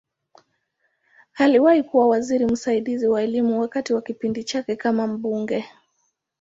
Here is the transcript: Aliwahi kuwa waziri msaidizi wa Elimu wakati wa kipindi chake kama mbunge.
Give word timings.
Aliwahi 1.35 1.83
kuwa 1.83 2.07
waziri 2.07 2.45
msaidizi 2.45 3.07
wa 3.07 3.21
Elimu 3.21 3.61
wakati 3.61 3.93
wa 3.93 4.01
kipindi 4.01 4.43
chake 4.43 4.75
kama 4.75 5.07
mbunge. 5.07 5.65